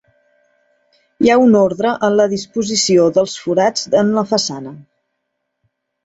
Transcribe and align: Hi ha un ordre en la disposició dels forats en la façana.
Hi 1.25 1.29
ha 1.33 1.33
un 1.41 1.51
ordre 1.59 1.91
en 2.07 2.15
la 2.19 2.25
disposició 2.31 3.03
dels 3.17 3.35
forats 3.41 3.83
en 3.99 4.09
la 4.15 4.23
façana. 4.31 4.73